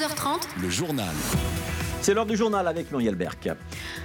[0.00, 1.14] 12h30, le journal.
[2.00, 3.50] C'est l'heure du journal avec Muriel Berck.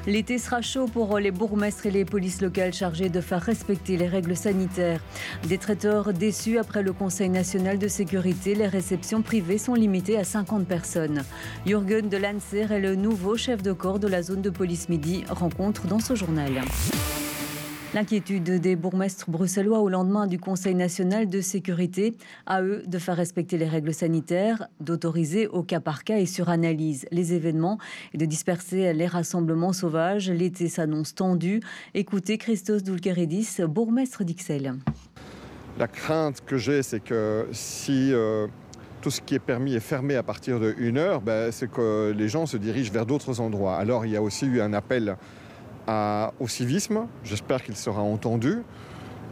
[0.06, 4.10] L'été sera chaud pour les bourgmestres et les polices locales chargées de faire respecter les
[4.10, 5.00] règles sanitaires.
[5.48, 10.26] Des traiteurs déçus après le Conseil national de sécurité, les réceptions privées sont limitées à
[10.26, 11.24] 50 personnes.
[11.66, 15.24] Jürgen de Lancer est le nouveau chef de corps de la zone de police midi,
[15.30, 16.62] rencontre dans ce journal.
[17.94, 22.14] L'inquiétude des bourgmestres bruxellois au lendemain du Conseil national de sécurité,
[22.46, 26.50] à eux de faire respecter les règles sanitaires, d'autoriser au cas par cas et sur
[26.50, 27.78] analyse les événements
[28.14, 30.30] et de disperser les rassemblements sauvages.
[30.30, 31.62] L'été s'annonce tendu.
[31.94, 34.74] Écoutez Christos Doulkeridis, bourgmestre d'Ixelles.
[35.80, 38.48] La crainte que j'ai, c'est que si euh,
[39.02, 42.14] tout ce qui est permis est fermé à partir de 1 heure, ben, c'est que
[42.18, 43.76] les gens se dirigent vers d'autres endroits.
[43.76, 45.16] Alors il y a aussi eu un appel
[45.88, 47.08] au civisme.
[47.24, 48.64] J'espère qu'il sera entendu.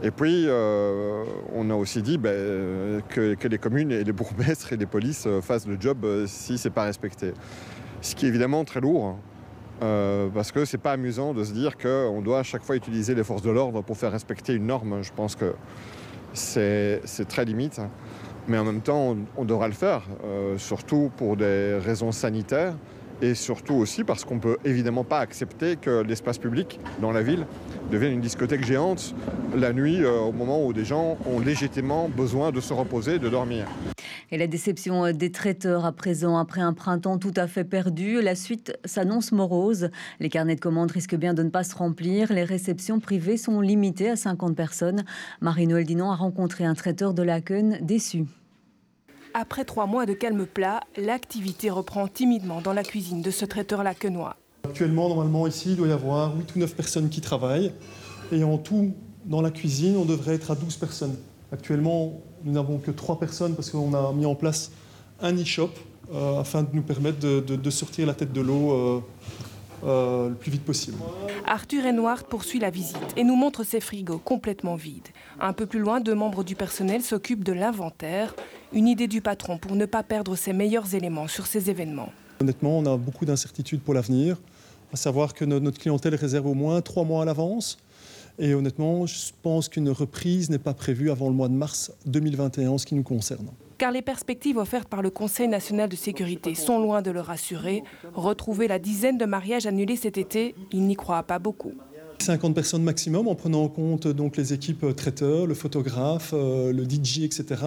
[0.03, 4.77] Et puis, euh, on a aussi dit ben, que, les communes et les bourgmestres et
[4.77, 7.33] les polices euh, fassent le job euh, si ce n'est pas respecté.
[8.01, 9.17] Ce qui est évidemment très lourd,
[9.79, 13.23] parce que c'est pas amusant de se dire qu'on doit à chaque fois utiliser les
[13.23, 15.03] forces de l'ordre pour faire respecter une norme.
[15.03, 15.55] Je pense que
[16.33, 17.81] c'est très limite.
[18.47, 20.03] Mais en même temps, on, devra le faire,
[20.57, 22.75] surtout pour des raisons sanitaires
[23.21, 27.21] et surtout aussi parce qu'on ne peut évidemment pas accepter que l'espace public dans la
[27.21, 27.45] ville
[27.91, 29.13] devienne une discothèque géante
[29.55, 33.29] la nuit euh, au moment où des gens ont légitimement besoin de se reposer, de
[33.29, 33.67] dormir.
[34.31, 38.35] Et la déception des traiteurs à présent, après un printemps tout à fait perdu, la
[38.35, 39.89] suite s'annonce morose.
[40.19, 42.33] Les carnets de commandes risquent bien de ne pas se remplir.
[42.33, 45.03] Les réceptions privées sont limitées à 50 personnes.
[45.41, 48.25] Marie-Noël Dinan a rencontré un traiteur de la Laken déçu.
[49.35, 53.81] Après trois mois de calme plat, l'activité reprend timidement dans la cuisine de ce traiteur
[53.81, 54.35] laquenois.
[54.63, 57.73] Actuellement, normalement, ici, il doit y avoir 8 ou 9 personnes qui travaillent.
[58.31, 58.93] Et en tout,
[59.25, 61.15] dans la cuisine, on devrait être à 12 personnes.
[61.51, 64.71] Actuellement, nous n'avons que 3 personnes parce qu'on a mis en place
[65.19, 65.71] un e-shop
[66.13, 68.99] euh, afin de nous permettre de, sortir la tête de l'eau euh,
[69.85, 70.97] euh, le plus vite possible.
[71.45, 75.07] Arthur Renoir poursuit la visite et nous montre ses frigos complètement vides.
[75.39, 78.35] Un peu plus loin, deux membres du personnel s'occupent de l'inventaire,
[78.71, 82.09] une idée du patron pour ne pas perdre ses meilleurs éléments sur ces événements.
[82.41, 84.37] Honnêtement, on a beaucoup d'incertitudes pour l'avenir,
[84.93, 87.77] à savoir que notre clientèle réserve au moins trois mois à l'avance.
[88.39, 92.71] Et honnêtement, je pense qu'une reprise n'est pas prévue avant le mois de mars 2021
[92.71, 93.47] en ce qui nous concerne
[93.83, 97.83] car les perspectives offertes par le Conseil national de sécurité sont loin de le rassurer.
[98.13, 101.73] Retrouver la dizaine de mariages annulés cet été, il n'y croit pas beaucoup.
[102.17, 106.85] 50 personnes maximum en prenant en compte donc les équipes traiteurs, le photographe, euh, le
[106.85, 107.61] DJ, etc.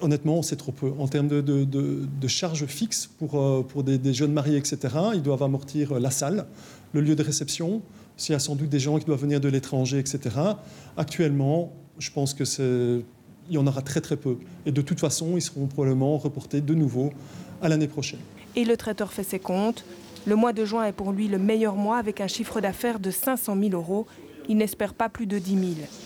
[0.00, 0.92] honnêtement, c'est trop peu.
[0.98, 4.78] En termes de, charges fixes pour, euh, pour des, jeunes mariés, etc.,
[5.12, 6.46] ils doivent amortir la salle,
[6.94, 7.82] le lieu de réception.
[8.16, 10.34] S'il y a sans doute des gens qui doivent venir de l'étranger, etc.
[10.96, 13.02] Actuellement, je pense que c'est
[13.48, 14.36] il y en aura très très peu.
[14.66, 17.10] Et de toute façon, ils seront probablement reportés de nouveau
[17.62, 18.20] à l'année prochaine.
[18.56, 19.84] Et le traiteur fait ses comptes.
[20.26, 23.10] Le mois de juin est pour lui le meilleur mois avec un chiffre d'affaires de
[23.10, 24.06] 500 000 euros.
[24.48, 25.64] Il n'espère pas plus de 10 000,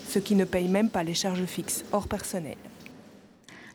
[0.08, 2.56] ce qui ne paye même pas les charges fixes hors personnel.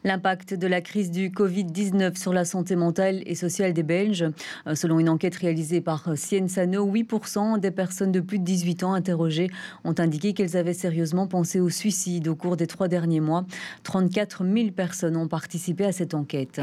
[0.04, 4.26] L'impact de la crise du Covid-19 sur la santé mentale et sociale des Belges.
[4.68, 8.94] Euh, selon une enquête réalisée par Sano, 8% des personnes de plus de 18 ans
[8.94, 9.50] interrogées
[9.84, 13.46] ont indiqué qu'elles avaient sérieusement pensé au suicide au cours des trois derniers mois.
[13.84, 16.62] 34 000 personnes ont participé à cette enquête.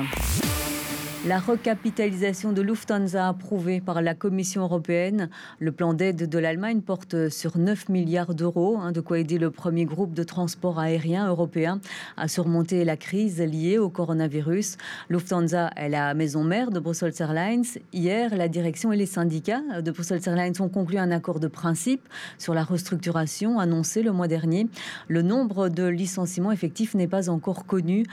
[1.26, 5.30] La recapitalisation de Lufthansa approuvée par la Commission européenne.
[5.58, 9.50] Le plan d'aide de l'Allemagne porte sur 9 milliards d'euros, hein, de quoi aider le
[9.50, 11.80] premier groupe de transport aérien européen
[12.18, 14.76] à surmonter la crise liée au coronavirus.
[15.08, 17.64] Lufthansa est la maison mère de Brussels Airlines.
[17.94, 22.06] Hier, la direction et les syndicats de Brussels Airlines ont conclu un accord de principe
[22.36, 24.66] sur la restructuration annoncée le mois dernier.
[25.08, 28.04] Le nombre de licenciements effectifs n'est pas encore connu.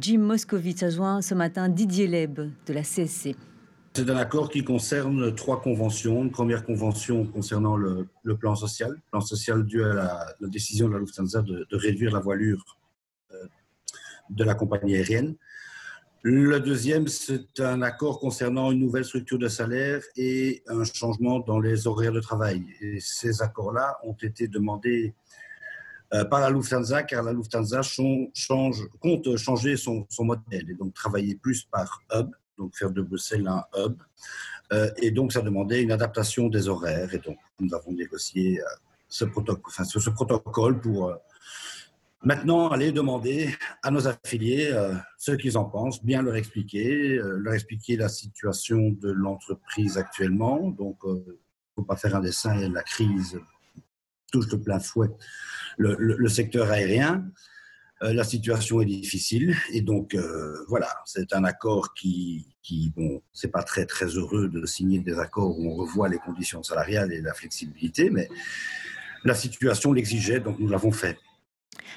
[0.00, 3.34] Jim Moscovitz a joint ce matin Didier Leb de la CSC.
[3.94, 6.22] C'est un accord qui concerne trois conventions.
[6.22, 8.06] Une première convention concernant le,
[8.38, 12.78] plan social, plan social dû à la, décision de la Lufthansa de, réduire la voilure
[13.32, 13.46] euh,
[14.30, 15.34] de la compagnie aérienne.
[16.22, 21.58] Le deuxième, c'est un accord concernant une nouvelle structure de salaire et un changement dans
[21.58, 22.64] les horaires de travail.
[22.80, 25.14] Et ces accords-là ont été demandés
[26.14, 27.80] euh, par la Lufthansa, car la Lufthansa
[29.00, 32.30] compte changer son modèle et donc travailler plus par hub
[32.60, 33.96] donc faire de Bruxelles un hub.
[34.72, 37.12] Euh, et donc, ça demandait une adaptation des horaires.
[37.14, 38.64] Et donc, nous avons négocié euh,
[39.08, 41.16] ce, protocole, pour euh,
[42.22, 43.52] maintenant aller demander
[43.82, 44.72] à nos affiliés
[45.16, 50.68] ce qu'ils en pensent, bien leur expliquer, leur expliquer la situation de l'entreprise actuellement.
[50.68, 51.36] Donc, il ne
[51.74, 53.40] faut pas faire un dessin, la crise
[54.30, 55.10] touche de plein fouet
[55.78, 57.24] le secteur aérien.
[58.02, 60.16] Euh, la situation est difficile et donc
[60.68, 65.18] voilà, c'est un accord qui, qui bon, c'est pas très très heureux de signer des
[65.18, 68.28] accords où on revoit les conditions salariales et la flexibilité, mais
[69.24, 71.18] la situation l'exigeait, donc nous l'avons fait.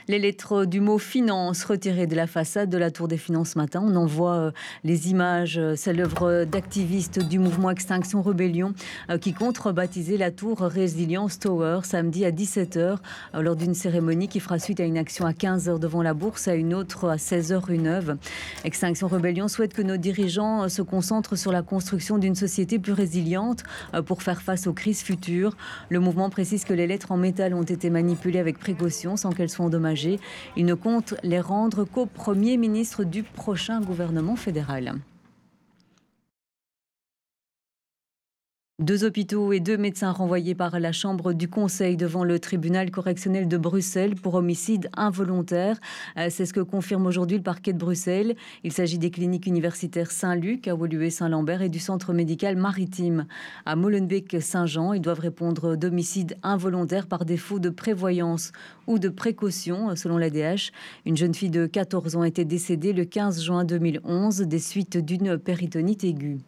[0.08, 3.58] Les lettres du mot finance retirées de la façade de la Tour des Finances ce
[3.58, 3.82] matin.
[3.86, 4.52] On en voit euh,
[4.84, 5.58] les images.
[5.58, 8.74] Euh, c'est l'œuvre d'activistes du mouvement Extinction Rebellion
[9.10, 12.98] euh, qui compte rebaptiser la Tour Résilience Tower samedi à 17h
[13.40, 16.56] lors d'une cérémonie qui fera suite à une action à 15h devant la bourse, à
[16.56, 18.18] une autre à 16h rue Neuve.
[18.64, 23.64] Extinction Rebellion souhaite que nos dirigeants se concentrent sur la construction d'une société plus résiliente
[24.06, 25.56] pour faire face aux crises futures.
[25.90, 29.50] Le mouvement précise que les lettres en métal ont été manipulées avec précaution sans qu'elles
[29.50, 29.83] soient endommagées
[30.56, 34.96] il ne compte les rendre qu'au Premier ministre du prochain gouvernement fédéral.
[38.80, 43.48] Deux hôpitaux et deux médecins renvoyés par la Chambre du Conseil devant le tribunal correctionnel
[43.48, 45.80] de Bruxelles pour homicide involontaire.
[46.18, 48.36] Euh, c'est ce que confirme aujourd'hui le parquet de Bruxelles.
[48.64, 53.28] Il s'agit des cliniques universitaires Saint-Luc, à Woluwe-Saint-Lambert et du centre médical maritime
[53.68, 54.94] à Molenbeek-Saint-Jean.
[54.94, 58.54] Ils doivent répondre d'homicide involontaire par défaut de prévoyance
[58.88, 60.72] ou de précaution, selon l'ADH.
[61.06, 65.38] Une jeune fille de 14 ans été décédée le 15 juin 2011 des suites d'une
[65.38, 66.40] péritonite aiguë.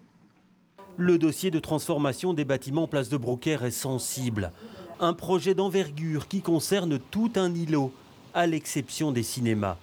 [0.98, 4.54] Le dossier de transformation des bâtiments Place de Brocaire est sensible.
[5.02, 7.92] Un projet d'envergure qui concerne tout un îlot,
[8.34, 9.78] à l'exception des cinémas.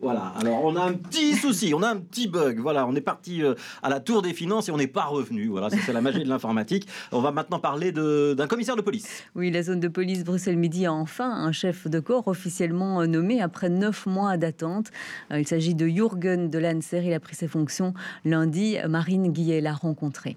[0.00, 2.58] Voilà, alors on a un petit souci, on a un petit bug.
[2.58, 5.48] Voilà, on est parti euh, à la tour des finances et on n'est pas revenu.
[5.48, 6.86] Voilà, c'est la magie de l'informatique.
[7.12, 9.24] On va maintenant parler d'un commissaire de police.
[9.34, 13.42] Oui, la zone de police Bruxelles-Midi a enfin un chef de corps officiellement euh, nommé
[13.42, 14.90] après neuf mois d'attente.
[15.32, 17.02] Euh, il s'agit de Jürgen de Lancer.
[17.04, 17.94] Il a pris ses fonctions
[18.24, 18.76] lundi.
[18.88, 20.36] Marine Guillet l'a rencontré.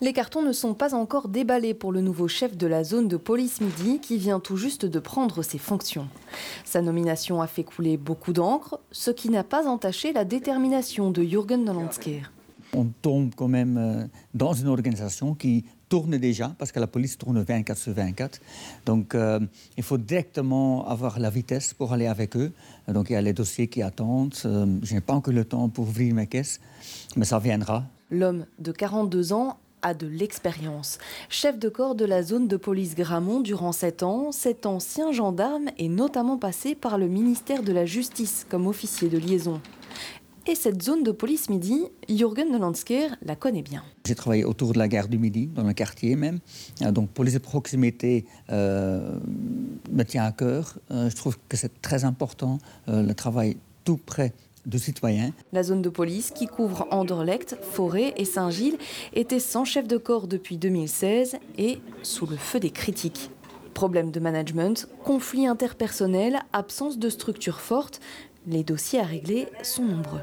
[0.00, 3.16] Les cartons ne sont pas encore déballés pour le nouveau chef de la zone de
[3.16, 6.06] police Midi qui vient tout juste de prendre ses fonctions.
[6.64, 11.24] Sa nomination a fait couler beaucoup d'encre, ce qui n'a pas entaché la détermination de
[11.24, 12.30] Jürgen Dolansker.
[12.74, 17.18] On tombe quand même euh, dans une organisation qui tourne déjà, parce que la police
[17.18, 18.40] tourne 24 sur 24.
[18.86, 19.40] Donc euh,
[19.76, 22.52] il faut directement avoir la vitesse pour aller avec eux.
[22.86, 24.34] Donc il y a les dossiers qui attendent.
[24.44, 26.60] Euh, je n'ai pas encore le temps pour ouvrir mes caisses,
[27.16, 27.84] mais ça viendra.
[28.10, 30.98] L'homme de 42 ans a de l'expérience.
[31.28, 35.68] Chef de corps de la zone de police Gramont durant sept ans, cet ancien gendarme
[35.78, 39.60] est notamment passé par le ministère de la Justice comme officier de liaison.
[40.48, 43.82] Et cette zone de police Midi, Jürgen Nolansker la connaît bien.
[44.06, 46.38] J'ai travaillé autour de la gare du Midi, dans le quartier même.
[46.80, 49.18] Euh, donc police de proximité euh,
[49.92, 50.78] me tient à cœur.
[50.90, 54.32] Euh, je trouve que c'est très important, le travail tout près
[54.68, 55.32] de citoyens.
[55.52, 58.78] La zone de police qui couvre Anderlecht, Forêt et Saint-Gilles
[59.14, 63.30] était sans chef de corps depuis 2016 et sous le feu des critiques.
[63.74, 68.00] Problèmes de management, conflits interpersonnels, absence de structure forte,
[68.46, 70.20] les dossiers à régler sont nombreux.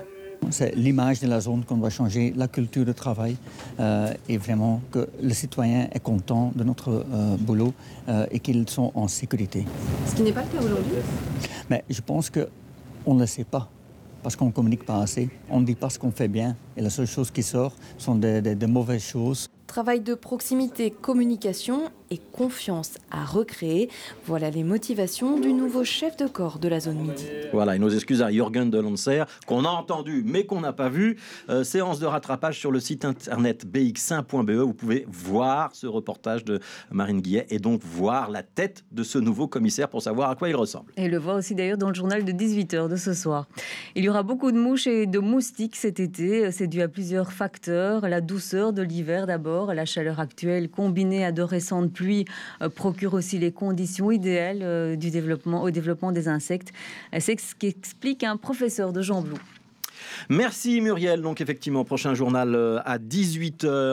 [0.51, 3.35] C'est l'image de la zone qu'on doit changer, la culture de travail
[3.79, 7.73] euh, et vraiment que le citoyen est content de notre euh, boulot
[8.09, 9.65] euh, et qu'ils sont en sécurité.
[10.05, 10.97] Ce qui n'est pas le cas aujourd'hui
[11.69, 13.69] Mais je pense qu'on ne le sait pas
[14.25, 15.29] parce qu'on ne communique pas assez.
[15.51, 18.15] On ne dit pas ce qu'on fait bien et la seule chose qui sort sont
[18.15, 19.51] des mauvaises choses.
[19.67, 23.89] Travail de proximité, communication et confiance à recréer.
[24.25, 27.25] Voilà les motivations du nouveau chef de corps de la zone midi.
[27.51, 30.87] Voilà, et nos excuses à Jürgen de Lancer, qu'on a entendu mais qu'on n'a pas
[30.87, 31.17] vu.
[31.49, 34.51] Euh, séance de rattrapage sur le site internet bx1.be.
[34.51, 39.17] Vous pouvez voir ce reportage de Marine Guillet et donc voir la tête de ce
[39.17, 40.93] nouveau commissaire pour savoir à quoi il ressemble.
[40.95, 43.47] Et le voit aussi d'ailleurs dans le journal de 18h de ce soir.
[43.95, 46.49] Il y aura beaucoup de mouches et de moustiques cet été.
[46.51, 48.07] C'est dû à plusieurs facteurs.
[48.07, 51.91] La douceur de l'hiver d'abord, la chaleur actuelle combinée à de récentes
[52.61, 56.71] euh, procure aussi les conditions idéales euh, du développement, au développement des insectes.
[57.19, 59.37] C'est ce qu'explique un professeur de Jean Blou.
[60.29, 61.21] Merci Muriel.
[61.21, 63.67] Donc effectivement, prochain journal euh, à 18h.